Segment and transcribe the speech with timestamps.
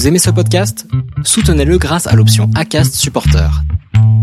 [0.00, 0.86] Vous aimez ce podcast?
[1.24, 3.50] Soutenez-le grâce à l'option ACAST Supporter.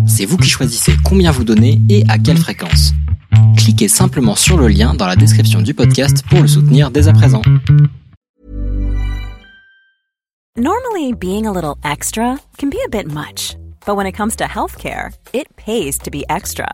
[0.07, 2.93] C'est vous qui choisissez combien vous donnez et à quelle fréquence.
[3.57, 7.13] Cliquez simplement sur le lien dans la description du podcast pour le soutenir dès à
[7.13, 7.43] présent.
[10.57, 13.55] Normally, being a little extra can be a bit much,
[13.86, 16.73] but when it comes to healthcare, it pays to be extra.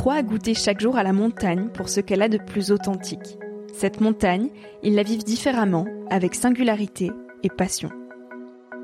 [0.00, 3.38] trois à goûter chaque jour à la montagne pour ce qu'elle a de plus authentique.
[3.74, 4.48] Cette montagne,
[4.82, 7.10] ils la vivent différemment, avec singularité
[7.42, 7.90] et passion.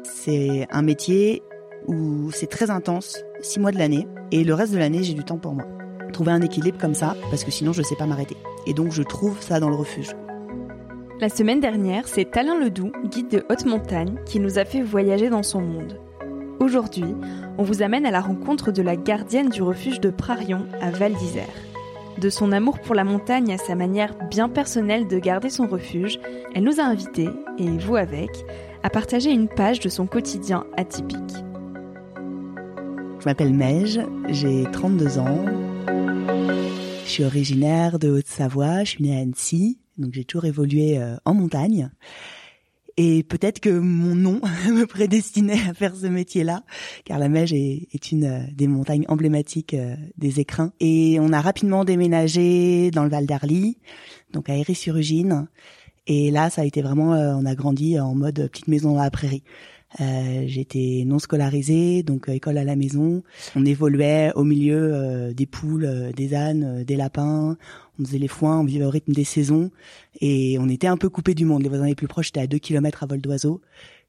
[0.02, 1.42] C'est un métier
[1.88, 5.24] où c'est très intense, six mois de l'année, et le reste de l'année, j'ai du
[5.24, 5.64] temps pour moi.
[6.12, 8.36] Trouver un équilibre comme ça, parce que sinon, je ne sais pas m'arrêter.
[8.66, 10.14] Et donc, je trouve ça dans le refuge.
[11.18, 15.30] La semaine dernière, c'est Alain Ledoux, guide de haute montagne, qui nous a fait voyager
[15.30, 15.98] dans son monde.
[16.58, 17.14] Aujourd'hui,
[17.58, 21.14] on vous amène à la rencontre de la gardienne du refuge de Prarion à Val
[21.14, 21.52] d'Isère.
[22.18, 26.18] De son amour pour la montagne à sa manière bien personnelle de garder son refuge,
[26.54, 28.30] elle nous a invités, et vous avec,
[28.82, 31.18] à partager une page de son quotidien atypique.
[33.20, 35.44] Je m'appelle Meige, j'ai 32 ans.
[37.04, 41.16] Je suis originaire de Haute-Savoie, je suis née à Annecy, donc j'ai toujours évolué euh,
[41.26, 41.90] en montagne.
[42.98, 44.40] Et peut-être que mon nom
[44.72, 46.62] me prédestinait à faire ce métier-là,
[47.04, 50.72] car la Meige est, une euh, des montagnes emblématiques euh, des écrins.
[50.80, 53.76] Et on a rapidement déménagé dans le Val d'Arly,
[54.32, 55.46] donc à Héry-sur-Ugine.
[56.06, 59.02] Et là, ça a été vraiment, euh, on a grandi en mode petite maison dans
[59.02, 59.42] la prairie.
[60.46, 63.22] J'étais non scolarisée, donc école à la maison.
[63.54, 67.56] On évoluait au milieu des poules, des ânes, des lapins
[67.98, 69.70] on faisait les foins, on vivait au rythme des saisons
[70.20, 71.62] et on était un peu coupé du monde.
[71.62, 73.60] Les voisins les plus proches étaient à deux kilomètres à vol d'oiseau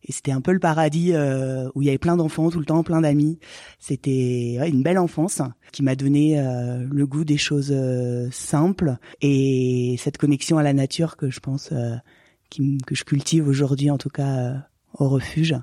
[0.04, 2.66] et c'était un peu le paradis euh, où il y avait plein d'enfants tout le
[2.66, 3.40] temps, plein d'amis.
[3.80, 9.96] C'était une belle enfance qui m'a donné euh, le goût des choses euh, simples et
[10.00, 14.68] cette connexion à la nature que je pense que je cultive aujourd'hui en tout cas
[14.94, 15.56] au refuge.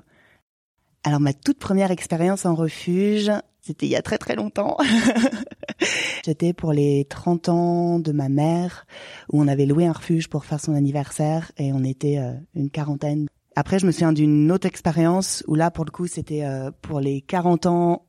[1.03, 3.31] Alors ma toute première expérience en refuge,
[3.65, 4.77] c'était il y a très très longtemps.
[6.25, 8.85] J'étais pour les 30 ans de ma mère,
[9.31, 12.69] où on avait loué un refuge pour faire son anniversaire, et on était euh, une
[12.69, 13.27] quarantaine.
[13.55, 16.99] Après, je me souviens d'une autre expérience, où là, pour le coup, c'était euh, pour
[16.99, 18.05] les 40 ans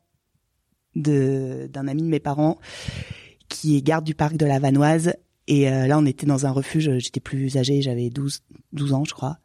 [0.95, 2.59] d'un ami de mes parents,
[3.49, 5.15] qui est garde du parc de la Vanoise,
[5.47, 9.05] et euh, là, on était dans un refuge, j'étais plus âgée, j'avais 12, 12 ans,
[9.05, 9.39] je crois.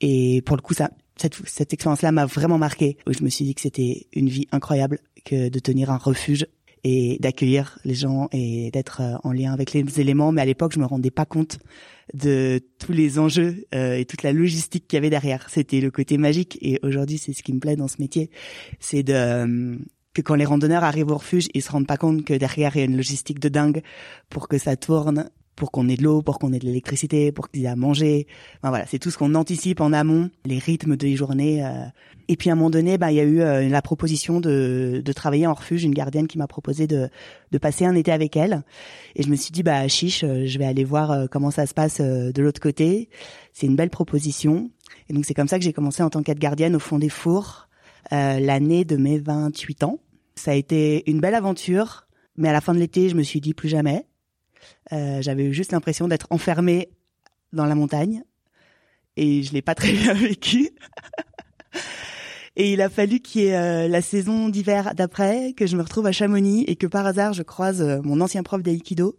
[0.00, 2.96] Et pour le coup, ça, cette, cette expérience-là m'a vraiment marqué.
[3.06, 6.46] Je me suis dit que c'était une vie incroyable que de tenir un refuge
[6.84, 10.32] et d'accueillir les gens et d'être euh, en lien avec les éléments.
[10.32, 11.58] Mais à l'époque, je me rendais pas compte
[12.14, 15.48] de tous les enjeux euh, et toute la logistique qu'il y avait derrière.
[15.48, 16.58] C'était le côté magique.
[16.60, 18.30] Et aujourd'hui, c'est ce qui me plaît dans ce métier,
[18.80, 19.76] c'est de euh,
[20.14, 22.80] que quand les randonneurs arrivent au refuge, ils se rendent pas compte que derrière il
[22.80, 23.82] y a une logistique de dingue
[24.28, 27.48] pour que ça tourne pour qu'on ait de l'eau, pour qu'on ait de l'électricité, pour
[27.50, 28.26] qu'il y ait à manger.
[28.56, 31.64] Enfin, voilà, c'est tout ce qu'on anticipe en amont, les rythmes des journées.
[31.64, 31.84] Euh.
[32.32, 35.02] Et puis à un moment donné, bah, il y a eu euh, la proposition de,
[35.04, 37.10] de travailler en refuge, une gardienne qui m'a proposé de,
[37.50, 38.62] de passer un été avec elle.
[39.16, 41.74] Et je me suis dit, bah chiche, euh, je vais aller voir comment ça se
[41.74, 43.10] passe de l'autre côté.
[43.52, 44.70] C'est une belle proposition.
[45.10, 47.10] Et donc c'est comme ça que j'ai commencé en tant qu'aide gardienne au fond des
[47.10, 47.68] fours
[48.10, 50.00] l'année de mes 28 ans.
[50.34, 53.42] Ça a été une belle aventure, mais à la fin de l'été, je me suis
[53.42, 54.06] dit plus jamais.
[54.92, 56.88] Euh, j'avais juste l'impression d'être enfermée
[57.52, 58.22] dans la montagne
[59.16, 60.70] et je l'ai pas très bien vécu.
[62.56, 65.82] Et il a fallu qu'il y ait euh, la saison d'hiver d'après, que je me
[65.82, 69.16] retrouve à Chamonix et que par hasard je croise euh, mon ancien prof d'aïkido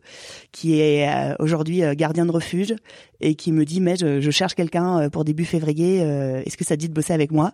[0.51, 1.09] qui est
[1.39, 2.75] aujourd'hui gardien de refuge
[3.19, 5.97] et qui me dit mais je, je cherche quelqu'un pour début février,
[6.45, 7.53] est-ce que ça te dit de bosser avec moi?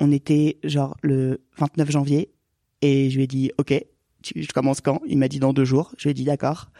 [0.00, 2.30] On était genre le 29 janvier
[2.82, 3.74] et je lui ai dit ok,
[4.22, 5.00] je commence quand?
[5.06, 5.92] Il m'a dit dans deux jours.
[5.96, 6.70] Je lui ai dit d'accord.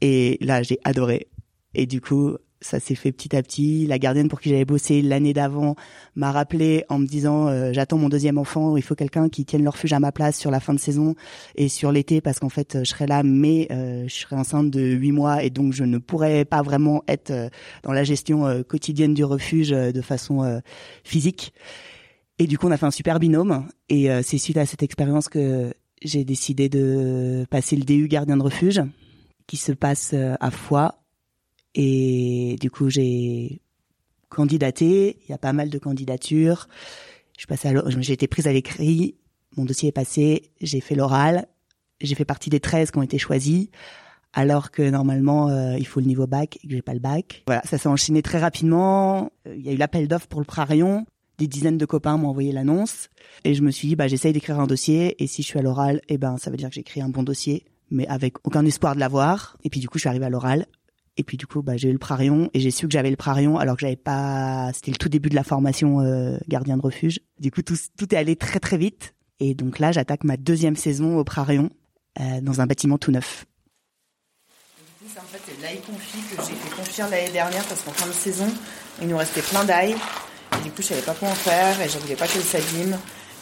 [0.00, 1.28] Et là, j'ai adoré.
[1.74, 3.86] Et du coup, ça s'est fait petit à petit.
[3.86, 5.76] La gardienne pour qui j'avais bossé l'année d'avant
[6.16, 9.62] m'a rappelé en me disant euh, j'attends mon deuxième enfant, il faut quelqu'un qui tienne
[9.62, 11.14] le refuge à ma place sur la fin de saison
[11.54, 14.80] et sur l'été parce qu'en fait je serai là mais euh, je serai enceinte de
[14.80, 17.48] huit mois et donc je ne pourrais pas vraiment être euh,
[17.82, 20.60] dans la gestion quotidienne du refuge de façon
[21.04, 21.52] physique.
[22.38, 25.28] Et du coup on a fait un super binôme et c'est suite à cette expérience
[25.28, 25.72] que
[26.02, 28.80] j'ai décidé de passer le DU gardien de refuge
[29.46, 30.98] qui se passe à Foix
[31.78, 33.62] et du coup, j'ai
[34.28, 35.16] candidaté.
[35.24, 36.68] Il y a pas mal de candidatures.
[37.38, 39.14] J'ai été prise à l'écrit.
[39.56, 40.50] Mon dossier est passé.
[40.60, 41.46] J'ai fait l'oral.
[42.00, 43.68] J'ai fait partie des 13 qui ont été choisis.
[44.32, 47.44] Alors que normalement, euh, il faut le niveau bac et que j'ai pas le bac.
[47.46, 49.30] Voilà, ça s'est enchaîné très rapidement.
[49.46, 51.06] Il y a eu l'appel d'offres pour le Prarion.
[51.38, 53.08] Des dizaines de copains m'ont envoyé l'annonce.
[53.44, 55.22] Et je me suis dit, bah, j'essaye d'écrire un dossier.
[55.22, 57.22] Et si je suis à l'oral, eh ben, ça veut dire que j'écris un bon
[57.22, 59.56] dossier mais avec aucun espoir de l'avoir.
[59.64, 60.66] Et puis du coup, je suis arrivée à l'oral
[61.18, 63.16] et puis du coup, bah, j'ai eu le Prarion et j'ai su que j'avais le
[63.16, 64.70] Prarion alors que j'avais pas.
[64.72, 67.18] C'était le tout début de la formation euh, gardien de refuge.
[67.40, 69.16] Du coup, tout, tout est allé très très vite.
[69.40, 71.70] Et donc là, j'attaque ma deuxième saison au Prarion
[72.20, 73.46] euh, dans un bâtiment tout neuf.
[74.78, 77.92] Du coup, c'est en fait l'ail confit que j'ai fait confier l'année dernière parce qu'en
[77.92, 78.46] fin de saison,
[79.02, 79.96] il nous restait plein d'ail.
[80.56, 82.44] Et du coup, je savais pas quoi en faire et je voulais pas que le
[82.44, 82.96] s'abîme.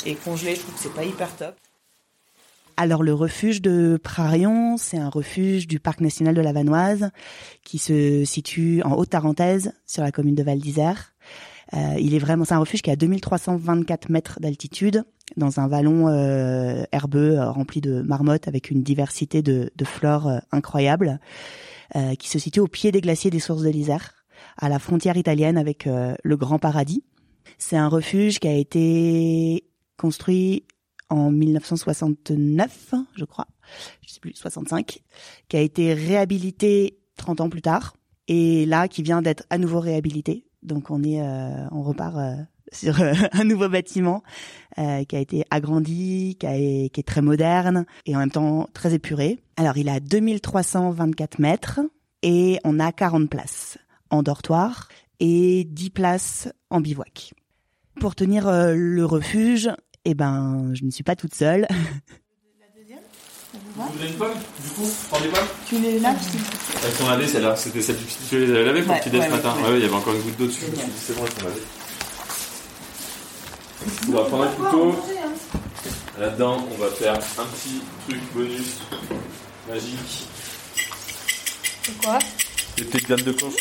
[0.07, 1.55] Et congelé, je trouve que c'est pas hyper top.
[2.77, 7.11] Alors le refuge de Prarion, c'est un refuge du parc national de la Vanoise
[7.65, 11.15] qui se situe en Haute-Tarentaise sur la commune de Val d'Isère.
[11.75, 15.05] Euh, il est vraiment, c'est un refuge qui a 2324 mètres d'altitude
[15.37, 20.29] dans un vallon euh, herbeux euh, rempli de marmottes avec une diversité de, de flore
[20.29, 21.21] euh, incroyable,
[22.19, 24.13] qui se situe au pied des glaciers des sources de l'Isère,
[24.59, 27.05] à la frontière italienne avec le Grand Paradis.
[27.59, 29.65] C'est un refuge qui a été
[29.97, 30.65] construit
[31.09, 33.47] en 1969, je crois,
[34.03, 35.03] je sais plus, 65,
[35.49, 37.95] qui a été réhabilité 30 ans plus tard,
[38.29, 40.47] et là qui vient d'être à nouveau réhabilité.
[40.63, 42.35] Donc on est, euh, on repart euh,
[42.73, 44.23] sur euh, un nouveau bâtiment
[45.09, 49.39] qui a été agrandi, qui, qui est très moderne et en même temps très épuré.
[49.57, 51.81] Alors il a 2324 mètres
[52.23, 53.79] et on a 40 places
[54.11, 54.89] en dortoir
[55.19, 57.33] et 10 places en bivouac.
[58.01, 59.71] Pour tenir le refuge,
[60.09, 61.63] eh ben, je ne suis pas toute seule.
[61.63, 61.67] La
[62.81, 63.01] deuxième
[63.75, 64.31] Vous voulez une pomme
[64.63, 66.17] Du coup, prends des pommes Tu les laves
[66.85, 67.57] Elles sont lavées celles-là.
[67.57, 69.55] C'était celle du petit tu les avais pour le petit déj ce matin.
[69.65, 70.65] Ouais, il y avait encore une goutte d'eau dessus.
[70.67, 71.63] Je me suis dit, c'est bon, elles sont lavées.
[74.09, 74.93] On va prendre un couteau.
[74.93, 76.21] Hein.
[76.21, 78.79] Là-dedans, on va faire un petit truc bonus
[79.69, 80.27] magique.
[81.83, 82.19] C'est quoi?
[82.77, 83.55] Des petites de coche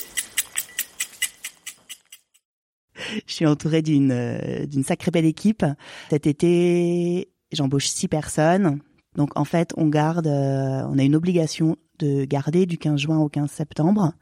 [3.26, 5.66] je suis entourée d'une euh, d'une sacrée belle équipe.
[6.10, 8.80] Cet été, j'embauche six personnes.
[9.16, 13.20] Donc en fait, on garde, euh, on a une obligation de garder du 15 juin
[13.20, 14.14] au 15 septembre.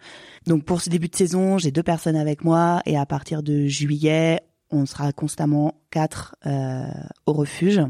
[0.46, 3.66] Donc pour ce début de saison, j'ai deux personnes avec moi et à partir de
[3.66, 6.86] juillet, on sera constamment quatre euh,
[7.26, 7.82] au refuge.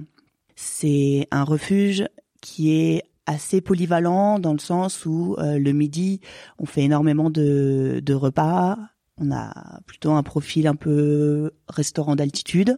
[0.56, 2.06] C'est un refuge
[2.42, 6.20] qui est assez polyvalent dans le sens où le midi,
[6.60, 8.78] on fait énormément de, de repas
[9.20, 12.78] on a plutôt un profil un peu restaurant d'altitude.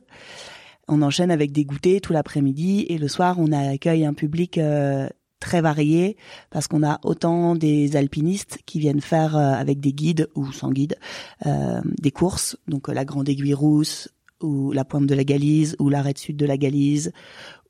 [0.88, 5.10] On enchaîne avec des goûters tout l'après-midi et le soir on accueille un public euh,
[5.40, 6.18] très varié
[6.52, 10.72] parce qu'on a autant des alpinistes qui viennent faire euh, avec des guides ou sans
[10.72, 10.98] guide
[11.46, 14.10] euh, des courses, donc la Grande Aiguille Rousse
[14.42, 17.12] ou la Pointe de la Galise ou l'arrêt sud de la Galise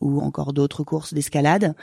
[0.01, 1.75] ou encore d'autres courses d'escalade.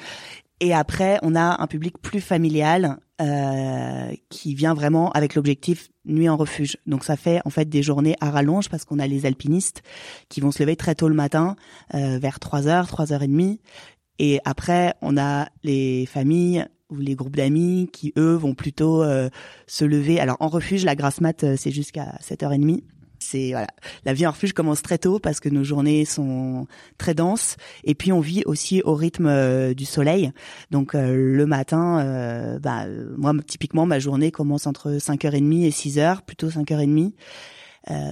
[0.62, 6.28] Et après, on a un public plus familial euh, qui vient vraiment avec l'objectif nuit
[6.28, 6.76] en refuge.
[6.86, 9.82] Donc ça fait en fait des journées à rallonge parce qu'on a les alpinistes
[10.28, 11.56] qui vont se lever très tôt le matin,
[11.94, 13.58] euh, vers 3h, 3h30.
[14.20, 19.30] Et après, on a les familles ou les groupes d'amis qui, eux, vont plutôt euh,
[19.66, 20.20] se lever.
[20.20, 22.84] Alors en refuge, la grasse mat, euh, c'est jusqu'à 7h30
[24.04, 26.66] la vie en refuge commence très tôt parce que nos journées sont
[26.98, 30.32] très denses et puis on vit aussi au rythme euh, du soleil.
[30.70, 32.86] Donc euh, le matin, euh, bah,
[33.16, 37.12] moi typiquement ma journée commence entre 5h30 et 6h, plutôt 5h30.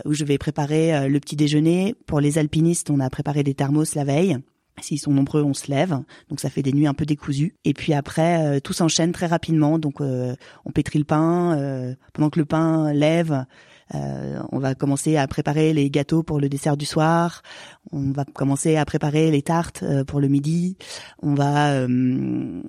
[0.04, 1.94] où je vais préparer le petit déjeuner.
[2.06, 4.36] Pour les alpinistes, on a préparé des thermos la veille.
[4.80, 6.00] S'ils sont nombreux, on se lève,
[6.30, 7.54] donc ça fait des nuits un peu décousues.
[7.64, 9.78] Et puis après, tout s'enchaîne très rapidement.
[9.78, 11.94] Donc on pétrit le pain.
[12.14, 13.44] pendant que le pain lève,
[13.92, 17.42] on va commencer à préparer les gâteaux pour le dessert du soir.
[17.92, 20.76] On va commencer à préparer les tartes euh, pour le midi.
[21.22, 22.62] On va euh,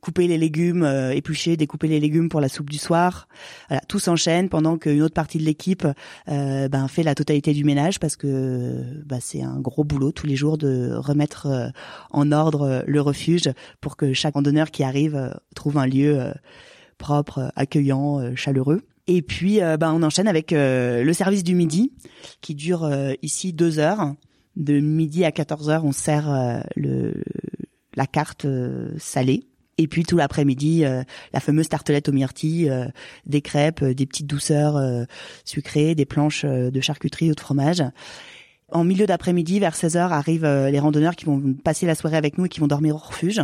[0.00, 3.26] couper les légumes, éplucher, découper les légumes pour la soupe du soir.
[3.68, 5.86] Voilà, tout s'enchaîne pendant qu'une autre partie de l'équipe
[6.26, 10.36] ben, fait la totalité du ménage parce que bah, c'est un gros boulot tous les
[10.36, 11.72] jours de remettre
[12.10, 13.50] en ordre le refuge
[13.80, 16.34] pour que chaque randonneur qui arrive trouve un lieu
[16.98, 18.82] propre, accueillant, chaleureux.
[19.06, 21.92] Et puis, ben, on enchaîne avec le service du midi,
[22.40, 22.90] qui dure
[23.22, 24.14] ici deux heures.
[24.56, 27.22] De midi à 14 heures, on sert le
[27.96, 28.46] la carte
[28.98, 29.46] salée.
[29.76, 30.84] Et puis tout l'après-midi,
[31.32, 32.72] la fameuse tartelette aux myrtilles,
[33.26, 35.06] des crêpes, des petites douceurs
[35.44, 37.82] sucrées, des planches de charcuterie ou de fromage.
[38.74, 42.38] En milieu d'après-midi, vers 16h, arrivent euh, les randonneurs qui vont passer la soirée avec
[42.38, 43.40] nous et qui vont dormir au refuge.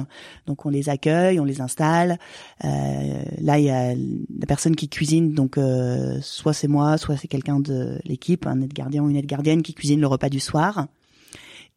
[0.46, 2.18] Donc on les accueille, on les installe.
[2.64, 7.16] Euh, là, il y a la personne qui cuisine, donc euh, soit c'est moi, soit
[7.16, 10.88] c'est quelqu'un de l'équipe, un aide-gardien ou une aide-gardienne qui cuisine le repas du soir.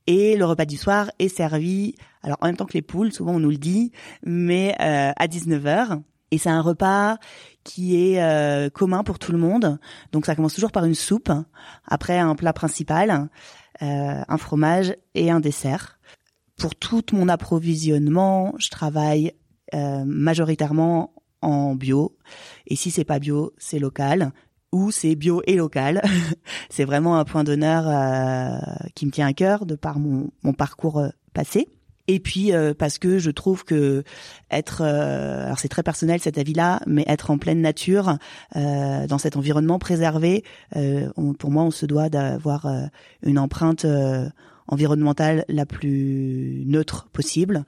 [0.08, 1.94] Et le repas du soir est servi,
[2.24, 3.92] alors en même temps que les poules, souvent on nous le dit,
[4.24, 6.02] mais à 19h.
[6.34, 7.20] Et c'est un repas
[7.64, 9.78] qui est euh, commun pour tout le monde.
[10.12, 11.32] Donc ça commence toujours par une soupe,
[11.86, 13.30] après un plat principal,
[13.84, 16.00] euh, un fromage et un dessert.
[16.58, 19.34] Pour tout mon approvisionnement, je travaille
[19.76, 21.14] euh, majoritairement
[21.44, 22.18] en bio.
[22.66, 24.32] Et si c'est pas bio, c'est local
[24.72, 26.02] ou c'est bio et local.
[26.72, 28.60] c'est vraiment un point d'honneur
[28.96, 31.00] qui me tient à cœur de par mon, mon parcours
[31.32, 31.70] passé.
[32.08, 34.04] Et puis euh, parce que je trouve que
[34.52, 38.18] être, euh, alors c'est très personnel cet avis-là, mais être en pleine nature,
[38.56, 40.44] euh, dans cet environnement préservé,
[41.40, 42.68] pour moi, on se doit d'avoir
[43.24, 43.86] une empreinte
[44.68, 47.66] environnementale la plus neutre possible.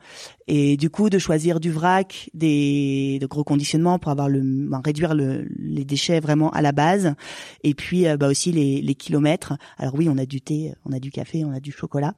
[0.47, 4.81] Et du coup de choisir du vrac des de gros conditionnements pour avoir le ben,
[4.83, 7.15] réduire le, les déchets vraiment à la base.
[7.63, 9.57] Et puis bah aussi les, les kilomètres.
[9.77, 12.13] Alors oui on a du thé on a du café on a du chocolat.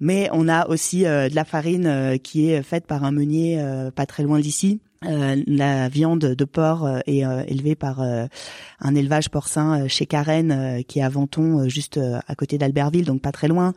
[0.00, 3.62] Mais on a aussi de la farine qui est faite par un meunier
[3.94, 8.94] pas très loin d'ici euh, la viande de porc euh, est euh, élevée par un
[8.94, 13.48] élevage porcin chez Carène qui est à Venton juste à côté d'Albertville donc pas très
[13.48, 13.72] loin.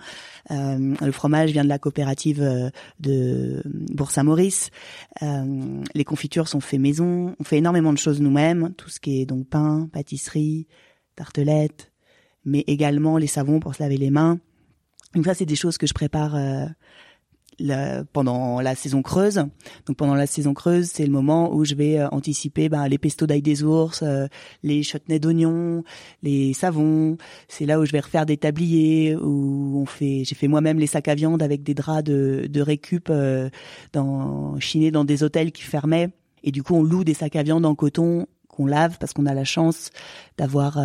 [0.49, 4.69] Le fromage vient de la coopérative de Bourg-Saint-Maurice.
[5.21, 7.35] Les confitures sont faites maison.
[7.39, 8.73] On fait énormément de choses nous-mêmes.
[8.77, 10.67] Tout ce qui est donc pain pâtisserie
[11.15, 11.91] tartelettes
[12.45, 14.39] mais également les savons pour se laver les mains.
[15.15, 16.35] Donc ça c'est des choses que je prépare
[18.12, 19.45] pendant la saison creuse.
[19.86, 22.98] Donc pendant la saison creuse, c'est le moment où je vais euh, anticiper ben, les
[22.98, 24.27] pestos d'ail des ours, euh,
[24.63, 25.83] les chutneys d'oignons,
[26.22, 27.17] les savons.
[27.48, 30.88] C'est là où je vais refaire des tabliers, où on fait, j'ai fait moi-même les
[30.88, 33.50] sacs à viande avec des draps de, de récup euh,
[33.91, 36.10] dans, chinés dans des hôtels qui fermaient.
[36.43, 39.25] Et du coup, on loue des sacs à viande en coton qu'on lave parce qu'on
[39.25, 39.89] a la chance
[40.38, 40.77] d'avoir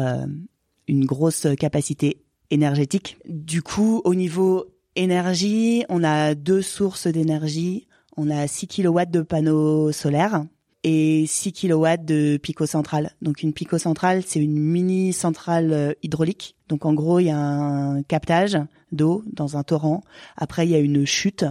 [0.87, 3.19] une grosse capacité énergétique.
[3.27, 4.67] Du coup, au niveau
[5.01, 7.87] Énergie, on a deux sources d'énergie.
[8.17, 10.43] On a 6 kW de panneaux solaires
[10.83, 13.13] et 6 kW de pico centrale.
[13.23, 16.57] Donc une pico centrale, c'est une mini centrale euh, hydraulique.
[16.69, 18.59] Donc en gros, il y a un captage
[18.91, 20.03] d'eau dans un torrent.
[20.37, 21.45] Après, il y a une chute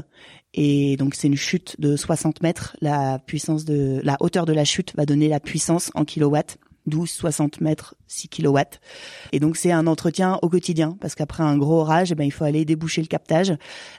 [0.53, 2.75] et donc c'est une chute de 60 mètres.
[2.81, 6.57] La puissance de la hauteur de la chute va donner la puissance en kilowatts.
[6.87, 8.79] 12, 60 mètres, 6 kilowatts.
[9.31, 12.31] Et donc c'est un entretien au quotidien parce qu'après un gros orage, eh ben, il
[12.31, 13.53] faut aller déboucher le captage.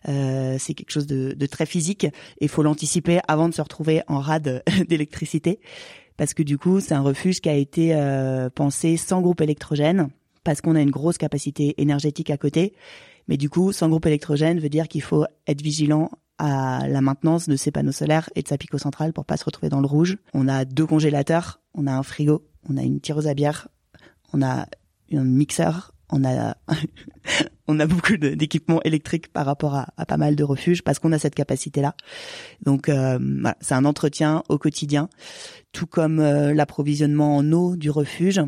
[0.09, 3.63] Euh, c'est quelque chose de, de, très physique et il faut l'anticiper avant de se
[3.63, 5.61] retrouver en rade d'électricité
[6.17, 10.11] parce que du coup c'est un refuge qui a été euh, pensé sans groupe électrogène
[10.45, 12.73] parce qu'on a une grosse capacité énergétique à côté.
[13.29, 17.49] Mais du coup, sans groupe électrogène veut dire qu'il faut être vigilant à la maintenance
[17.49, 19.87] de ses panneaux solaires et de sa pico centrale pour pas se retrouver dans le
[19.87, 20.17] rouge.
[20.33, 23.69] On a deux congélateurs, on a un frigo on a une tireuse à bière,
[24.33, 24.67] on a
[25.13, 26.57] un mixeur, on a
[27.69, 31.19] on a beaucoup d'équipements électriques par rapport à, pas mal de refuges parce qu'on a
[31.19, 31.95] cette capacité là.
[32.63, 33.19] Donc euh,
[33.61, 35.09] c'est un entretien au quotidien,
[35.73, 38.41] tout comme euh, l'approvisionnement en eau du refuge.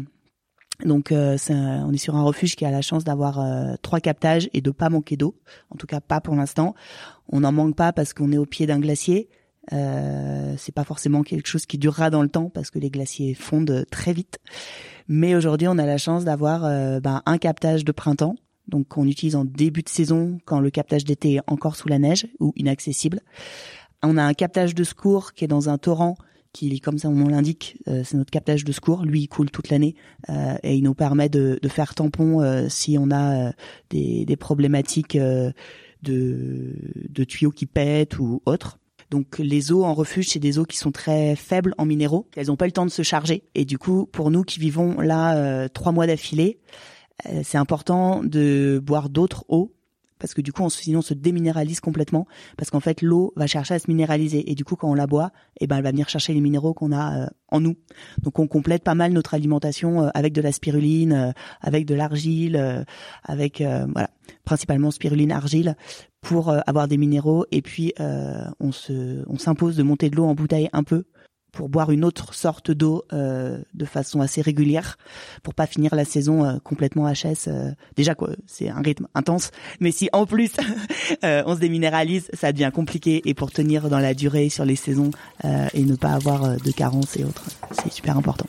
[0.85, 3.45] Donc euh, on est sur un refuge qui a la chance d'avoir
[3.83, 5.37] trois captages et de pas manquer d'eau.
[5.69, 6.75] En tout cas pas pour l'instant.
[7.29, 9.29] On n'en manque pas parce qu'on est au pied d'un glacier.
[9.73, 13.35] Euh, c'est pas forcément quelque chose qui durera dans le temps parce que les glaciers
[13.35, 14.38] fondent très vite.
[15.09, 18.37] Mais aujourd'hui, on a la chance d'avoir euh, ben, un captage de printemps,
[18.69, 21.99] donc qu'on utilise en début de saison quand le captage d'été est encore sous la
[21.99, 23.21] neige ou inaccessible.
[24.02, 26.17] On a un captage de secours qui est dans un torrent
[26.52, 29.05] qui, comme ça on l'indique, euh, c'est notre captage de secours.
[29.05, 29.95] Lui, il coule toute l'année
[30.64, 33.52] et il nous permet de, faire tampon si on a
[33.90, 35.55] des, des, problématiques de,
[36.02, 38.80] de tuyaux qui pètent ou autres.
[39.11, 42.26] Donc les eaux en refuge, c'est des eaux qui sont très faibles en minéraux.
[42.37, 43.43] Elles n'ont pas le temps de se charger.
[43.55, 46.59] Et du coup, pour nous qui vivons là euh, trois mois d'affilée,
[47.26, 49.73] euh, c'est important de boire d'autres eaux
[50.21, 53.47] parce que du coup, on, sinon, on se déminéralise complètement, parce qu'en fait, l'eau va
[53.47, 55.91] chercher à se minéraliser, et du coup, quand on la boit, eh ben, elle va
[55.91, 57.77] venir chercher les minéraux qu'on a euh, en nous.
[58.23, 62.85] Donc, on complète pas mal notre alimentation avec de la spiruline, avec de l'argile,
[63.25, 64.11] avec voilà,
[64.45, 65.75] principalement spiruline, argile,
[66.21, 67.45] pour euh, avoir des minéraux.
[67.50, 71.05] Et puis euh, on se on s'impose de monter de l'eau en bouteille un peu
[71.52, 74.99] pour boire une autre sorte d'eau euh, de façon assez régulière
[75.42, 77.49] pour pas finir la saison euh, complètement HS.
[77.49, 77.71] Euh.
[77.97, 80.52] déjà quoi, c'est un rythme intense, mais si en plus
[81.23, 85.11] on se déminéralise, ça devient compliqué et pour tenir dans la durée sur les saisons
[85.75, 87.45] et ne pas avoir de carence et autres,
[87.83, 88.47] c'est super important.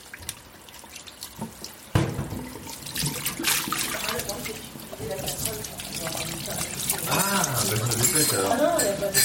[7.10, 7.76] Ah, bah,
[8.30, 8.52] je alors.
[8.52, 9.18] Ah non, il a pas de...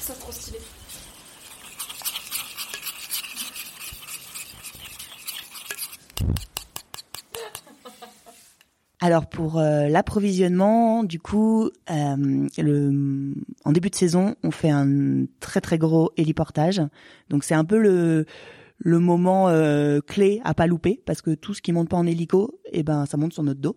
[0.00, 0.58] Ça trop stylé.
[9.02, 13.34] Alors pour euh, l'approvisionnement, du coup, euh, le,
[13.64, 16.82] en début de saison, on fait un très très gros héliportage.
[17.30, 18.26] Donc c'est un peu le
[18.80, 22.06] le moment euh, clé à pas louper parce que tout ce qui monte pas en
[22.06, 23.76] hélico, eh ben ça monte sur notre dos.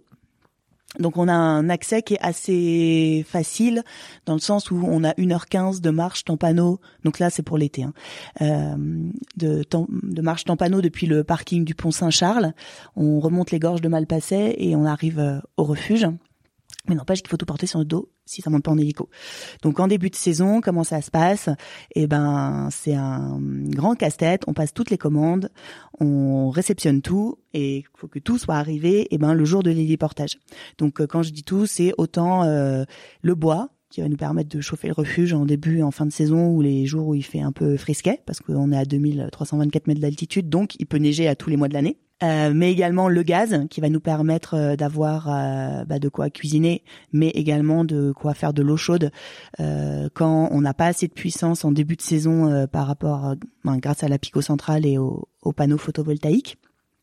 [0.99, 3.83] Donc on a un accès qui est assez facile
[4.25, 7.83] dans le sens où on a 1h15 de marche Tampano, donc là c'est pour l'été,
[7.83, 7.93] hein,
[8.41, 8.75] euh,
[9.35, 9.63] de,
[10.03, 12.53] de marche Tampano depuis le parking du Pont Saint-Charles.
[12.95, 16.07] On remonte les gorges de Malpasset et on arrive euh, au refuge.
[16.87, 19.09] Mais n'empêche qu'il faut tout porter sur le dos si ça monte pas en hélico.
[19.61, 21.49] Donc en début de saison, comment ça se passe?
[21.95, 24.43] Eh ben, c'est un grand casse-tête.
[24.47, 25.49] On passe toutes les commandes,
[25.99, 29.07] on réceptionne tout et il faut que tout soit arrivé.
[29.11, 30.39] Eh ben le jour de l'héliportage.
[30.77, 32.83] Donc euh, quand je dis tout, c'est autant euh,
[33.21, 36.07] le bois qui va nous permettre de chauffer le refuge en début et en fin
[36.07, 38.85] de saison ou les jours où il fait un peu frisquet parce qu'on est à
[38.85, 41.99] 2324 mètres d'altitude, donc il peut neiger à tous les mois de l'année.
[42.23, 46.29] Euh, mais également le gaz qui va nous permettre euh, d'avoir euh, bah, de quoi
[46.29, 49.11] cuisiner, mais également de quoi faire de l'eau chaude.
[49.57, 54.03] Quand on n'a pas assez de puissance en début de saison par rapport, ben, grâce
[54.03, 56.57] à la pico centrale et aux panneaux photovoltaïques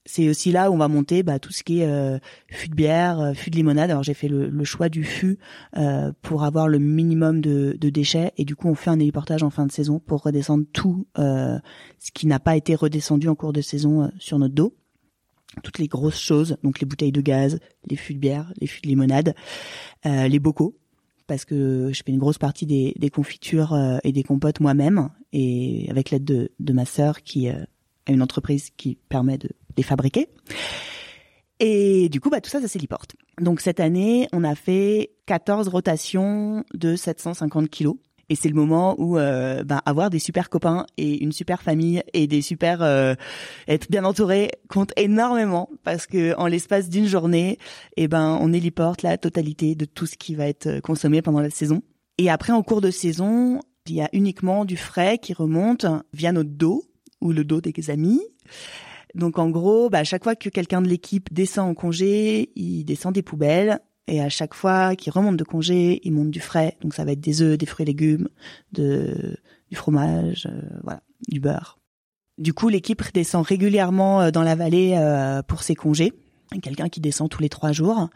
[0.07, 2.75] c'est aussi là où on va monter bah, tout ce qui est euh, fût de
[2.75, 3.91] bière, fût de limonade.
[3.91, 5.39] Alors j'ai fait le, choix du fût
[5.77, 8.33] euh, pour avoir le minimum de, de, déchets.
[8.37, 11.61] Et du coup on fait un héliportage en fin de saison pour redescendre tout ce
[12.15, 14.75] qui n'a pas été redescendu en cours de saison sur notre dos
[15.63, 17.59] toutes les grosses choses, donc les bouteilles de gaz,
[17.89, 19.35] les fûts de bière, les fûts de limonade,
[20.07, 20.77] euh, les bocaux,
[21.27, 25.87] parce que je fais une grosse partie des, confitures euh, et des compotes moi-même, et
[25.91, 27.65] avec l'aide de, de ma sœur qui euh,
[28.07, 30.29] a une entreprise qui permet de les fabriquer.
[31.61, 33.15] Et du coup, bah, tout ça, ça s'héliporte.
[33.39, 37.97] Donc cette année, on a fait 14 rotations de 750 kilos.
[38.31, 42.03] Et c'est le moment où euh, ben, avoir des super copains et une super famille
[42.15, 43.15] et des super euh,
[43.67, 47.59] être bien entouré compte énormément parce que en l'espace d'une journée,
[47.97, 51.51] eh ben on héliporte la totalité de tout ce qui va être consommé pendant la
[51.51, 51.83] saison.
[52.19, 56.31] Et après en cours de saison, il y a uniquement du frais qui remonte via
[56.31, 56.85] notre dos
[57.21, 58.23] ou le dos des amis.
[59.17, 62.85] Donc en gros, bah, à chaque fois que quelqu'un de l'équipe descend en congé, il
[62.85, 63.81] descend des poubelles
[64.11, 66.77] et à chaque fois qu'il remonte de congé, il monte du frais.
[66.83, 68.29] Donc ça va être des œufs, des fruits et légumes,
[68.73, 71.79] du fromage, euh, voilà, du beurre.
[72.37, 76.13] Du coup, l'équipe descend régulièrement euh, dans la vallée euh, pour ses congés.
[76.61, 78.09] Quelqu'un qui descend tous les trois jours.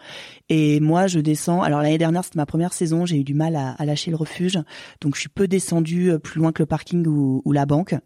[0.49, 1.63] Et moi, je descends.
[1.63, 3.07] Alors l'année dernière, c'était ma première saison.
[3.07, 4.59] J'ai eu du mal à, lâcher le refuge,
[5.01, 7.95] donc je suis peu descendue plus loin que le parking ou, la banque.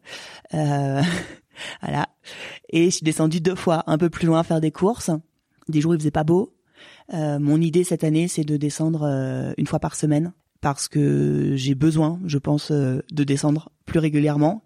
[1.82, 2.08] Voilà.
[2.68, 5.10] Et je suis descendue deux fois, un peu plus loin, faire des courses.
[5.68, 6.57] Des jours, il faisait pas beau.
[7.14, 11.52] Euh, mon idée cette année, c'est de descendre euh, une fois par semaine parce que
[11.54, 14.62] j'ai besoin, je pense, euh, de descendre plus régulièrement.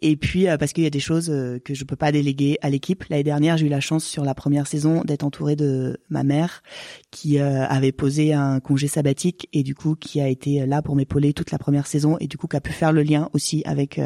[0.00, 1.26] Et puis parce qu'il y a des choses
[1.64, 3.02] que je peux pas déléguer à l'équipe.
[3.10, 6.62] L'année dernière, j'ai eu la chance sur la première saison d'être entourée de ma mère
[7.10, 11.32] qui avait posé un congé sabbatique et du coup qui a été là pour m'épauler
[11.32, 14.00] toute la première saison et du coup qui a pu faire le lien aussi avec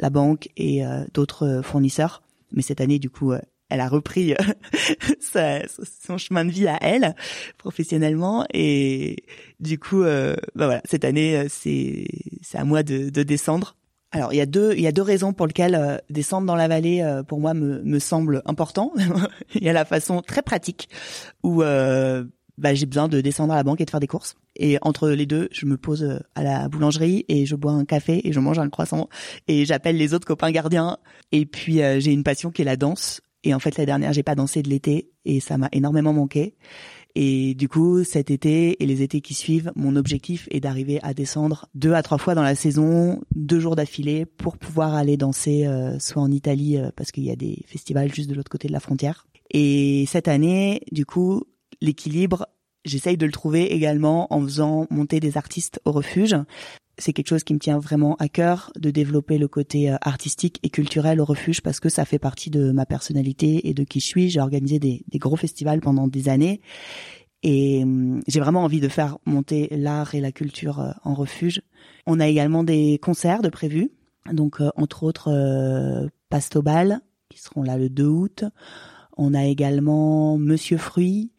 [0.00, 0.82] la banque et
[1.14, 2.24] d'autres fournisseurs.
[2.50, 3.32] Mais cette année, du coup,
[3.68, 4.34] elle a repris
[5.20, 5.60] sa,
[6.02, 7.14] son chemin de vie à elle
[7.58, 9.16] professionnellement et
[9.60, 12.06] du coup euh, bah voilà cette année euh, c'est
[12.42, 13.76] c'est à moi de, de descendre
[14.10, 16.56] alors il y a deux il y a deux raisons pour lesquelles euh, descendre dans
[16.56, 18.92] la vallée pour moi me, me semble important
[19.54, 20.88] il y a la façon très pratique
[21.42, 24.34] où bah, j'ai besoin de descendre à la banque et de faire des courses.
[24.56, 28.26] Et entre les deux, je me pose à la boulangerie et je bois un café
[28.26, 29.08] et je mange un croissant
[29.46, 30.98] et j'appelle les autres copains gardiens.
[31.30, 33.20] Et puis j'ai une passion qui est la danse.
[33.44, 36.54] Et en fait, la dernière, j'ai pas dansé de l'été et ça m'a énormément manqué.
[37.14, 41.14] Et du coup, cet été et les étés qui suivent, mon objectif est d'arriver à
[41.14, 45.66] descendre deux à trois fois dans la saison, deux jours d'affilée, pour pouvoir aller danser
[45.66, 48.68] euh, soit en Italie, euh, parce qu'il y a des festivals juste de l'autre côté
[48.68, 49.26] de la frontière.
[49.50, 51.42] Et cette année, du coup,
[51.80, 52.46] l'équilibre,
[52.84, 56.36] j'essaye de le trouver également en faisant monter des artistes au refuge
[56.98, 60.70] c'est quelque chose qui me tient vraiment à cœur de développer le côté artistique et
[60.70, 64.06] culturel au refuge parce que ça fait partie de ma personnalité et de qui je
[64.06, 64.28] suis.
[64.30, 66.60] J'ai organisé des, gros festivals pendant des années
[67.42, 71.62] et hum, j'ai vraiment envie de faire monter l'art et la culture en refuge.
[72.06, 73.90] On a également des concerts de prévus,
[74.32, 78.44] donc entre autres Pastobal qui seront là le 2 août.
[79.16, 81.32] On a également Monsieur Fruit,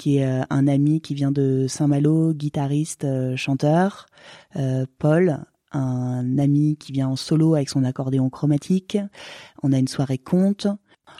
[0.00, 4.06] qui est euh, un ami qui vient de Saint-Malo, guitariste, euh, chanteur.
[4.56, 8.96] Euh, Paul, un ami qui vient en solo avec son accordéon chromatique.
[9.62, 10.66] On a une soirée conte.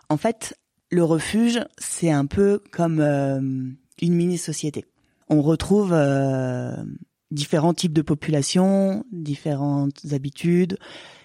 [0.08, 0.58] En fait,
[0.90, 4.86] le refuge, c'est un peu comme une mini-société.
[5.28, 5.94] On retrouve
[7.30, 10.78] différents types de populations, différentes habitudes,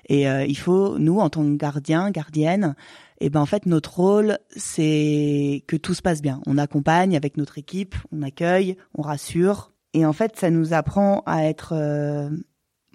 [0.07, 2.75] et il faut, nous, en tant que gardiens, gardiennes,
[3.21, 6.41] et ben en fait notre rôle c'est que tout se passe bien.
[6.45, 9.71] On accompagne avec notre équipe, on accueille, on rassure.
[9.93, 12.29] Et en fait ça nous apprend à être euh,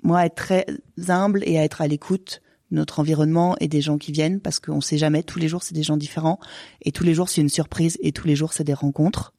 [0.02, 0.66] moi à être très
[1.08, 4.60] humble et à être à l'écoute de notre environnement et des gens qui viennent parce
[4.60, 5.22] qu'on sait jamais.
[5.22, 6.38] Tous les jours c'est des gens différents.
[6.82, 7.96] Et tous les jours c'est une surprise.
[8.00, 9.32] Et tous les jours c'est des rencontres.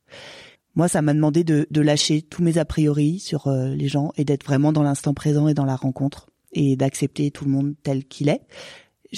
[0.73, 4.13] Moi, ça m'a demandé de, de, lâcher tous mes a priori sur euh, les gens
[4.15, 7.75] et d'être vraiment dans l'instant présent et dans la rencontre et d'accepter tout le monde
[7.83, 8.41] tel qu'il est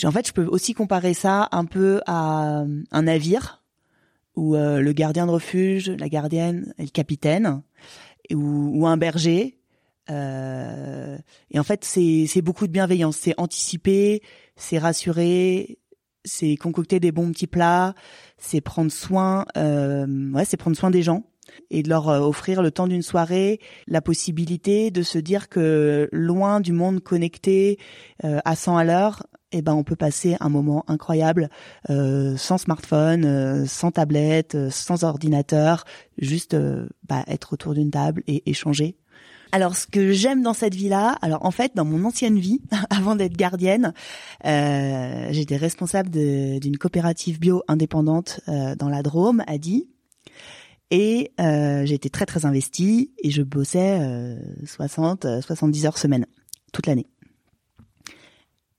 [0.04, 3.64] en fait, je peux aussi comparer ça un peu à euh, un navire
[4.36, 7.62] où euh, le gardien de refuge, la gardienne est le capitaine,
[8.34, 9.60] ou, un berger.
[10.10, 11.18] Euh,
[11.52, 13.18] et en fait, c'est beaucoup de bienveillance.
[13.18, 14.24] C'est anticiper,
[14.56, 15.78] c'est rassurer,
[16.26, 17.94] c'est concocter des bons petits plats,
[18.40, 21.24] c'est prendre soin, ouais, c'est prendre soin des gens
[21.70, 26.10] et de leur euh, offrir le temps d'une soirée la possibilité de se dire que
[26.12, 27.78] loin du monde connecté
[28.22, 31.50] à 100 à l'heure, eh ben on peut passer un moment incroyable
[31.90, 35.86] euh, sans smartphone, euh, sans tablette, euh, sans ordinateur,
[36.18, 36.58] juste
[37.08, 38.98] bah, être autour d'une table et échanger.
[39.52, 43.16] Alors ce que j'aime dans cette vie-là, alors en fait dans mon ancienne vie, avant
[43.16, 43.94] d'être gardienne,
[44.44, 49.88] j'étais responsable d'une coopérative bio indépendante dans la Drôme, à Die.
[50.92, 51.32] Et
[51.86, 56.28] j'étais très très investie et je bossais 60, 70 heures semaine,
[56.72, 57.08] toute l'année.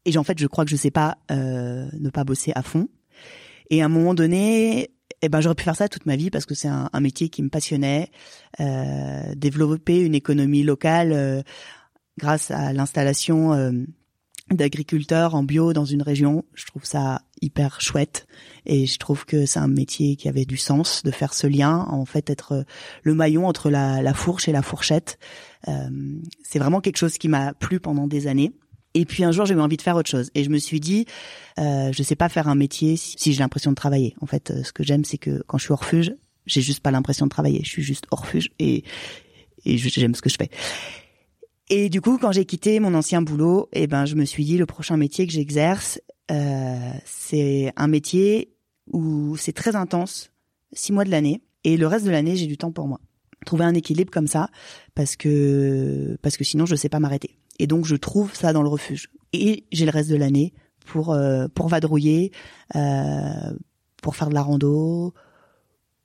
[0.04, 2.88] Et en fait, je crois que je sais pas euh, ne pas bosser à fond.
[3.70, 4.90] Et à un moment donné,
[5.22, 7.28] eh ben j'aurais pu faire ça toute ma vie parce que c'est un, un, métier
[7.30, 8.10] qui me passionnait.
[8.60, 11.42] Euh, développer une économie locale euh,
[12.18, 13.72] grâce à l'installation euh,
[14.50, 18.26] d'agriculteurs en bio dans une région, je trouve ça hyper chouette
[18.66, 21.86] et je trouve que c'est un métier qui avait du sens de faire ce lien,
[21.90, 22.64] en fait être
[23.02, 25.18] le maillon entre la, la fourche et la fourchette.
[25.68, 25.88] Euh,
[26.42, 28.52] c'est vraiment quelque chose qui m'a plu pendant des années.
[28.94, 30.30] Et puis un jour, j'ai eu envie de faire autre chose.
[30.34, 31.06] Et je me suis dit,
[31.58, 34.14] euh, je sais pas faire un métier si, j'ai l'impression de travailler.
[34.20, 36.14] En fait, euh, ce que j'aime, c'est que quand je suis au refuge,
[36.46, 37.60] j'ai juste pas l'impression de travailler.
[37.64, 38.84] Je suis juste au refuge et,
[39.64, 40.50] et j'aime ce que je fais.
[41.70, 44.58] Et du coup, quand j'ai quitté mon ancien boulot, eh ben, je me suis dit,
[44.58, 45.98] le prochain métier que j'exerce,
[46.30, 48.54] euh, c'est un métier
[48.92, 50.30] où c'est très intense,
[50.72, 53.00] six mois de l'année, et le reste de l'année, j'ai du temps pour moi.
[53.46, 54.48] Trouver un équilibre comme ça,
[54.94, 57.38] parce que parce que sinon, je sais pas m'arrêter.
[57.58, 59.10] Et donc je trouve ça dans le refuge.
[59.32, 60.54] Et j'ai le reste de l'année
[60.86, 62.32] pour euh, pour vadrouiller,
[62.74, 63.52] euh,
[64.02, 65.12] pour faire de la rando,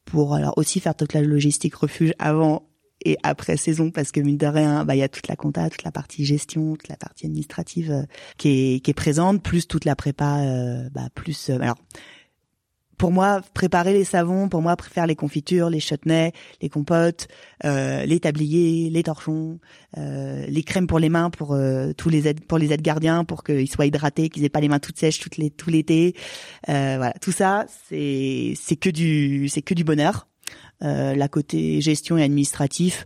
[0.06, 2.69] pour alors aussi faire toute la logistique refuge avant
[3.06, 5.70] et après saison parce que mine de rien, bah il y a toute la compta,
[5.70, 8.04] toute la partie gestion, toute la partie administrative euh,
[8.38, 11.78] qui est qui est présente, plus toute la prépa, euh, bah plus alors
[13.00, 17.30] pour moi, préparer les savons, pour moi, faire les confitures, les chutneys, les compotes,
[17.64, 19.60] euh, les tabliers, les torchons,
[19.98, 23.24] euh, les crèmes pour les mains pour euh, tous les aides, pour les aides gardiens,
[23.24, 26.14] pour qu'ils soient hydratés, qu'ils aient pas les mains toutes sèches toutes les, tout l'été.
[26.68, 30.29] Euh, voilà, tout ça, c'est c'est que du c'est que du bonheur.
[30.84, 33.06] Euh, la côté gestion et administratif,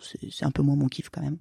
[0.00, 1.38] c'est un peu moins mon kiff quand même.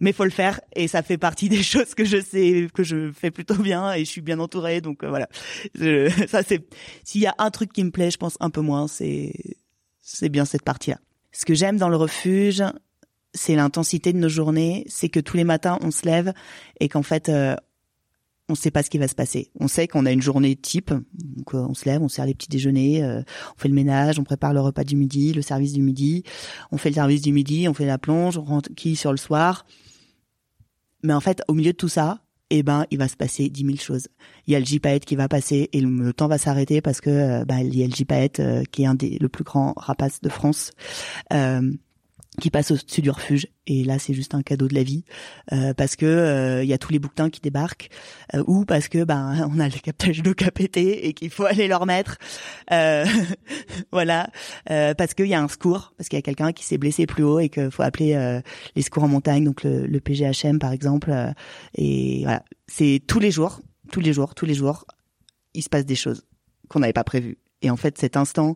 [0.00, 3.12] Mais faut le faire et ça fait partie des choses que je sais que je
[3.12, 5.28] fais plutôt bien et je suis bien entourée donc euh, voilà.
[6.28, 6.66] Ça c'est
[7.04, 9.34] s'il y a un truc qui me plaît je pense un peu moins c'est
[10.00, 11.00] c'est bien cette partie là
[11.32, 12.62] ce que j'aime dans le refuge
[13.34, 16.32] c'est l'intensité de nos journées c'est que tous les matins on se lève
[16.80, 17.54] et qu'en fait euh,
[18.48, 19.50] on sait pas ce qui va se passer.
[19.60, 22.34] On sait qu'on a une journée type, donc euh, on se lève, on sert les
[22.34, 23.20] petits déjeuners, euh,
[23.56, 26.24] on fait le ménage, on prépare le repas du midi, le service du midi,
[26.72, 29.18] on fait le service du midi, on fait la plonge, on rentre qui sur le
[29.18, 29.66] soir.
[31.02, 33.64] Mais en fait, au milieu de tout ça, eh ben, il va se passer dix
[33.64, 34.08] mille choses.
[34.46, 37.44] Il y a le JPAET qui va passer et le, temps va s'arrêter parce que
[37.44, 40.30] bah, il y a le JPAET qui est un des le plus grand rapace de
[40.30, 40.72] France.
[42.38, 43.48] Qui passe au-dessus du refuge.
[43.66, 45.04] Et là c'est juste un cadeau de la vie
[45.52, 47.90] euh, parce que il euh, y a tous les bouquetins qui débarquent
[48.34, 51.68] euh, ou parce que ben on a le captage d'eau pété et qu'il faut aller
[51.68, 52.16] leur mettre
[53.92, 54.30] voilà
[54.64, 57.24] parce qu'il y a un secours parce qu'il y a quelqu'un qui s'est blessé plus
[57.24, 58.40] haut et qu'il faut appeler
[58.74, 61.12] les secours en montagne donc le, le PGHM par exemple
[61.74, 62.44] et voilà.
[62.66, 64.86] C'est tous les jours tous les jours tous les jours
[65.54, 66.24] il se passe des choses
[66.68, 67.38] qu'on n'avait pas prévues.
[67.62, 68.54] Et en fait cet instant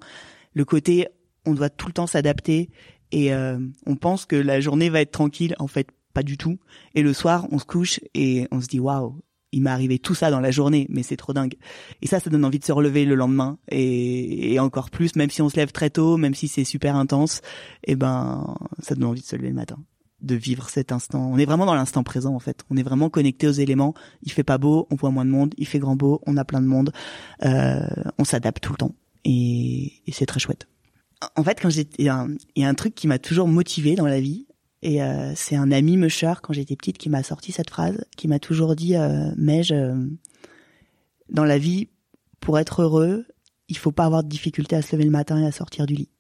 [0.55, 1.09] le côté
[1.45, 2.71] on doit tout le temps s'adapter
[3.13, 6.59] et euh, on pense que la journée va être tranquille, en fait pas du tout.
[6.95, 9.19] Et le soir, on se couche et on se dit waouh,
[9.53, 11.55] il m'est arrivé tout ça dans la journée, mais c'est trop dingue.
[12.01, 15.43] Et ça, ça donne envie de se relever le lendemain et, encore plus, même si
[15.43, 17.41] on se lève très tôt, même si c'est super intense,
[17.85, 19.79] eh ben ça donne envie de se lever le matin
[20.21, 21.29] de vivre cet instant.
[21.33, 22.63] On est vraiment dans l'instant présent en fait.
[22.71, 23.93] On est vraiment connecté aux éléments.
[24.23, 25.53] Il fait pas beau, on voit moins de monde.
[25.59, 26.93] Il fait grand beau, on a plein de monde.
[27.45, 27.81] Euh,
[28.19, 28.95] on s'adapte tout le temps
[29.25, 30.69] et c'est très chouette
[31.37, 34.21] en fait, quand j'étais, il y, a un truc qui m'a toujours motivé dans la
[34.21, 34.47] vie,
[34.83, 38.29] et euh, c'est un ami musher quand j'étais petite qui m'a sorti cette phrase, qui
[38.29, 40.09] m'a toujours dit, euh, mais je,
[41.29, 41.89] dans la vie,
[42.41, 43.25] pour être heureux,
[43.69, 45.95] il faut pas avoir de difficulté à se lever le matin et à sortir du
[45.95, 46.11] lit.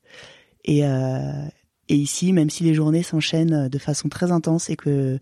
[0.64, 1.46] Et, euh,
[1.88, 5.18] et ici, même si les journées s'enchaînent de façon très intense et que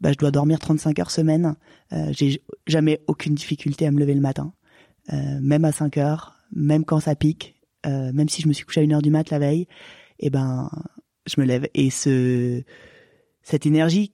[0.00, 1.56] bah, je dois dormir 35 heures semaine,
[1.92, 4.52] euh, j'ai jamais aucune difficulté à me lever le matin,
[5.12, 8.64] euh, même à 5 heures, même quand ça pique, euh, même si je me suis
[8.64, 10.70] couché à une heure du mat la veille, et eh ben
[11.26, 11.66] je me lève.
[11.74, 12.62] Et ce
[13.42, 14.12] cette énergie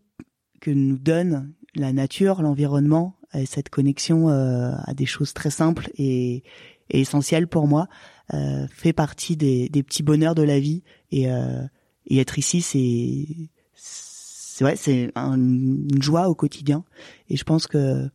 [0.61, 6.42] que nous donne la nature, l'environnement, cette connexion euh, à des choses très simples et,
[6.88, 7.88] essentielles pour moi,
[8.33, 10.83] euh, fait partie des, des, petits bonheurs de la vie.
[11.11, 11.62] Et, euh,
[12.07, 16.85] et être ici, c'est c'est ouais, c'est une joie au quotidien.
[17.29, 18.09] Et je pense que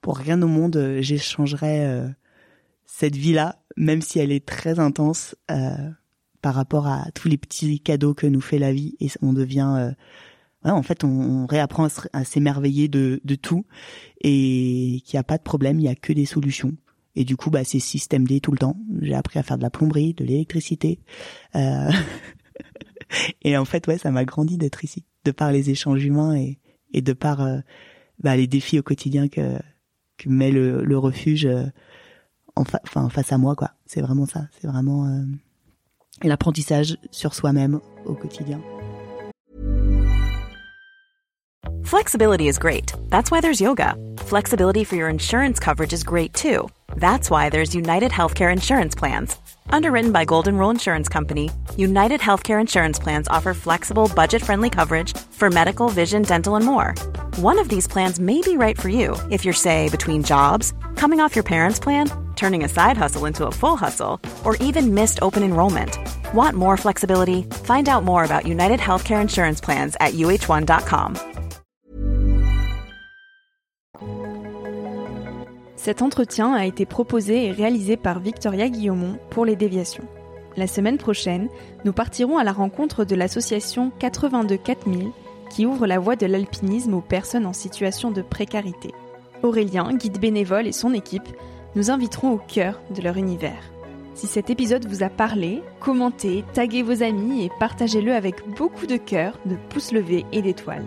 [0.00, 2.06] pour rien au monde j'échangerais
[2.94, 5.90] cette vie-là, même si elle est très intense euh,
[6.42, 9.94] par rapport à tous les petits cadeaux que nous fait la vie, et on devient,
[10.64, 13.64] euh, en fait, on, réapprend à s'émerveiller de, de tout,
[14.20, 16.74] et qu'il n'y a pas de problème, il y a que des solutions.
[17.16, 18.76] Et du coup, bah, c'est système D tout le temps.
[19.00, 21.00] J'ai appris à faire de la plomberie, de l'électricité.
[21.56, 21.90] Euh...
[23.42, 26.58] et en fait, ouais, ça m'a grandi d'être ici, de par les échanges humains et,
[26.92, 27.58] et de par euh,
[28.18, 29.58] bah, les défis au quotidien que,
[30.18, 31.64] que met le, le refuge euh,
[32.56, 33.70] en enfin face à moi quoi.
[33.86, 35.24] C'est vraiment ça, c'est vraiment euh,
[36.22, 38.60] l'apprentissage sur soi-même au quotidien.
[41.84, 42.92] Flexibility is great.
[43.10, 43.94] That's why there's yoga.
[44.16, 46.68] Flexibility for your insurance coverage is great too.
[46.96, 49.36] That's why there's United Healthcare Insurance Plans.
[49.70, 55.50] Underwritten by Golden Rule Insurance Company, United Healthcare Insurance Plans offer flexible, budget-friendly coverage for
[55.50, 56.94] medical, vision, dental, and more.
[57.36, 61.20] One of these plans may be right for you if you're, say, between jobs, coming
[61.20, 62.08] off your parents' plan,
[62.42, 65.98] turning a side hustle into a full hustle, or even missed open enrollment.
[66.34, 67.46] Want more flexibility?
[67.64, 71.14] Find out more about United Healthcare Insurance Plans at uh1.com.
[75.76, 80.06] Cet entretien a été proposé et réalisé par Victoria Guillaumont pour les déviations.
[80.56, 81.48] La semaine prochaine,
[81.84, 85.10] nous partirons à la rencontre de l'association 82 4000
[85.50, 88.92] qui ouvre la voie de l'alpinisme aux personnes en situation de précarité.
[89.42, 91.28] Aurélien, guide bénévole et son équipe
[91.74, 93.72] nous inviterons au cœur de leur univers.
[94.14, 98.96] Si cet épisode vous a parlé, commentez, taguez vos amis et partagez-le avec beaucoup de
[98.96, 100.84] cœur, de pouces levés et d'étoiles.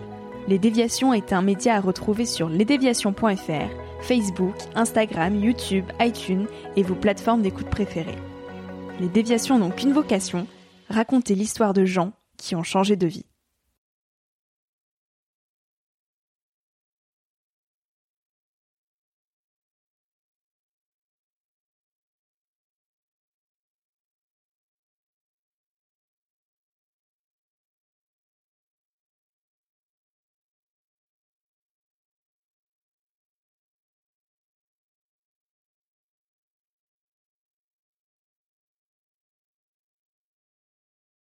[0.48, 6.46] Les Déviations est un média à retrouver sur lesdéviations.fr, Facebook, Instagram, YouTube, iTunes
[6.76, 8.18] et vos plateformes d'écoute préférées.
[9.00, 10.46] Les Déviations n'ont qu'une vocation,
[10.88, 13.26] raconter l'histoire de gens qui ont changé de vie.